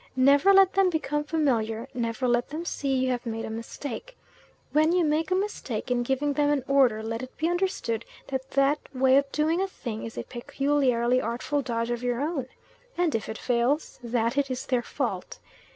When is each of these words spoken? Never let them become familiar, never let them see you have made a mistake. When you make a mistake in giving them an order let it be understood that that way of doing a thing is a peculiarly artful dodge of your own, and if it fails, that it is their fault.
Never 0.15 0.51
let 0.51 0.73
them 0.73 0.89
become 0.89 1.23
familiar, 1.25 1.87
never 1.93 2.27
let 2.27 2.49
them 2.49 2.65
see 2.65 2.95
you 2.97 3.11
have 3.11 3.23
made 3.23 3.45
a 3.45 3.51
mistake. 3.51 4.17
When 4.71 4.93
you 4.93 5.05
make 5.05 5.29
a 5.29 5.35
mistake 5.35 5.91
in 5.91 6.01
giving 6.01 6.33
them 6.33 6.49
an 6.49 6.63
order 6.67 7.03
let 7.03 7.21
it 7.21 7.37
be 7.37 7.47
understood 7.47 8.03
that 8.29 8.49
that 8.49 8.79
way 8.95 9.15
of 9.17 9.31
doing 9.31 9.61
a 9.61 9.67
thing 9.67 10.03
is 10.03 10.17
a 10.17 10.23
peculiarly 10.23 11.21
artful 11.21 11.61
dodge 11.61 11.91
of 11.91 12.01
your 12.01 12.19
own, 12.19 12.47
and 12.97 13.13
if 13.13 13.29
it 13.29 13.37
fails, 13.37 13.99
that 14.01 14.39
it 14.39 14.49
is 14.49 14.65
their 14.65 14.81
fault. 14.81 15.37